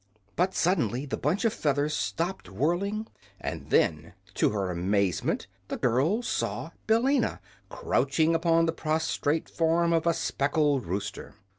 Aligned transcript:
But 0.35 0.55
suddenly 0.55 1.05
the 1.05 1.15
bunch 1.15 1.45
of 1.45 1.53
feathers 1.53 1.93
stopped 1.93 2.49
whirling, 2.49 3.05
and 3.39 3.69
then, 3.69 4.15
to 4.33 4.49
her 4.49 4.71
amazement, 4.71 5.45
the 5.67 5.77
girl 5.77 6.23
saw 6.23 6.71
Billina 6.87 7.39
crouching 7.69 8.33
upon 8.33 8.65
the 8.65 8.73
prostrate 8.73 9.47
form 9.47 9.93
of 9.93 10.07
a 10.07 10.13
speckled 10.15 10.87
rooster. 10.87 11.35